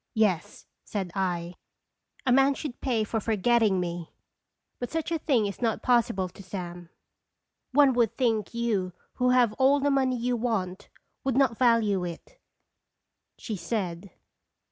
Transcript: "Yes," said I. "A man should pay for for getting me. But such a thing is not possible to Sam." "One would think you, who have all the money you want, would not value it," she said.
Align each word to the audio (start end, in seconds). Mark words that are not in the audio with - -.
"Yes," 0.15 0.65
said 0.83 1.11
I. 1.13 1.53
"A 2.25 2.31
man 2.31 2.55
should 2.55 2.81
pay 2.81 3.03
for 3.03 3.19
for 3.19 3.35
getting 3.35 3.79
me. 3.79 4.09
But 4.79 4.89
such 4.89 5.11
a 5.11 5.19
thing 5.19 5.45
is 5.45 5.61
not 5.61 5.83
possible 5.83 6.27
to 6.27 6.41
Sam." 6.41 6.89
"One 7.71 7.93
would 7.93 8.17
think 8.17 8.51
you, 8.51 8.93
who 9.17 9.29
have 9.29 9.53
all 9.59 9.79
the 9.79 9.91
money 9.91 10.17
you 10.17 10.35
want, 10.35 10.89
would 11.23 11.37
not 11.37 11.55
value 11.59 12.03
it," 12.03 12.39
she 13.37 13.55
said. 13.55 14.09